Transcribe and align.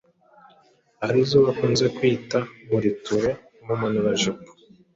arizo 1.05 1.37
bakunze 1.45 1.85
kwita, 1.97 2.39
Muriture, 2.69 3.31
Umumanurajipo, 3.61 4.49